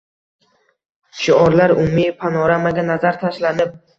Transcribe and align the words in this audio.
shiorlar 1.25 1.75
umumiy 1.75 2.09
panoramaga 2.25 2.89
nazar 2.91 3.23
tashlanib 3.27 3.79